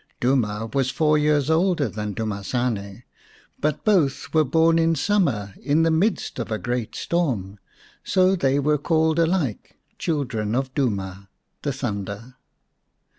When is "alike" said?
9.19-9.77